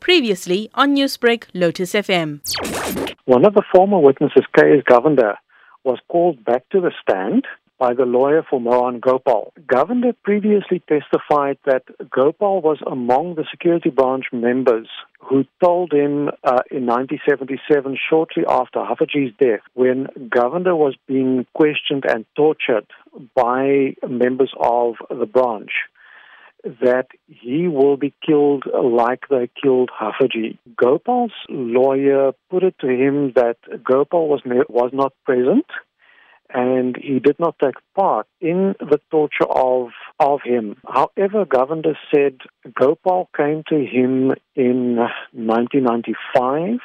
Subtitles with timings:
[0.00, 2.40] Previously on Newsbreak, Lotus FM.
[3.24, 4.82] One of the former witnesses, K.S.
[4.88, 5.36] Govender,
[5.84, 7.44] was called back to the stand
[7.78, 9.52] by the lawyer for Mohan Gopal.
[9.66, 14.88] Govender previously testified that Gopal was among the security branch members
[15.18, 22.04] who told him uh, in 1977, shortly after Haffejee's death, when Govender was being questioned
[22.08, 22.86] and tortured
[23.34, 25.70] by members of the branch,
[26.64, 30.58] that he will be killed like they killed Haffejee.
[30.76, 35.66] Gopal's lawyer put it to him that Gopal was, was not present
[36.52, 39.88] and he did not take part in the torture of,
[40.20, 40.76] of him.
[40.86, 42.38] However, Govender said
[42.72, 44.96] Gopal came to him in
[45.32, 46.80] 1995.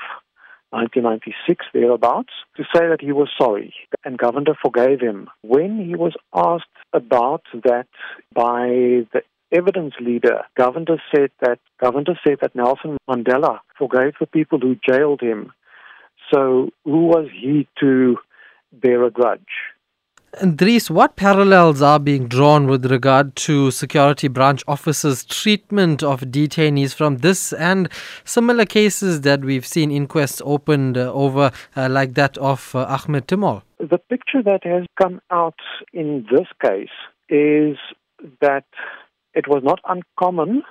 [0.72, 3.74] 1996, thereabouts, to say that he was sorry,
[4.06, 5.28] and Govender forgave him.
[5.42, 7.88] When he was asked about that
[8.36, 8.68] by
[9.12, 14.76] the evidence leader, Govender said that Govender said that Nelson Mandela forgave the people who
[14.88, 15.52] jailed him.
[16.34, 18.18] So who was he to
[18.72, 19.42] bear a grudge.
[20.40, 26.22] And Dries, what parallels are being drawn with regard to security branch officers' treatment of
[26.22, 27.90] detainees from this and
[28.26, 33.28] similar cases that we've seen inquests opened uh, over, uh, like that of uh, Ahmed
[33.28, 33.64] Timol?
[33.80, 35.60] The picture that has come out
[35.94, 36.90] in this case
[37.30, 37.78] is
[38.40, 38.66] that
[39.34, 40.64] it was not uncommon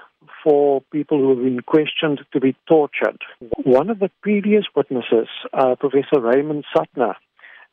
[0.42, 3.19] for people who have been questioned to be tortured.
[3.65, 7.15] One of the previous witnesses, uh, Professor Raymond Suttner,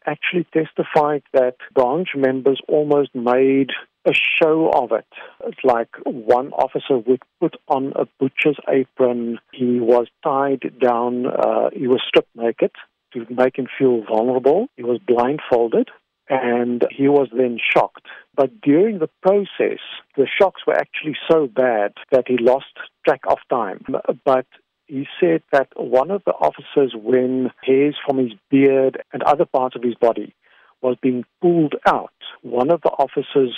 [0.06, 3.72] actually testified that branch members almost made
[4.06, 5.08] a show of it.
[5.48, 9.40] It's like one officer would put on a butcher's apron.
[9.52, 12.72] He was tied down, uh, he was stripped naked
[13.14, 14.68] to make him feel vulnerable.
[14.76, 15.90] He was blindfolded
[16.30, 18.06] and he was then shocked.
[18.36, 19.80] But during the process,
[20.18, 22.66] the shocks were actually so bad that he lost
[23.06, 23.86] track of time.
[24.24, 24.48] But
[24.88, 29.76] he said that one of the officers, when hairs from his beard and other parts
[29.76, 30.34] of his body
[30.82, 33.56] was being pulled out, one of the officers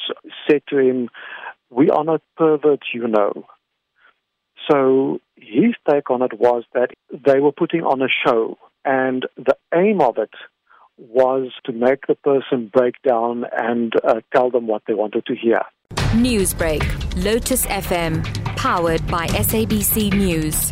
[0.49, 1.09] said to him,
[1.69, 3.45] We are not perverts, you know.
[4.69, 9.55] So his take on it was that they were putting on a show, and the
[9.73, 10.31] aim of it
[10.97, 15.35] was to make the person break down and uh, tell them what they wanted to
[15.35, 15.61] hear.
[16.13, 18.23] Newsbreak, Lotus FM,
[18.55, 20.71] powered by SABC News.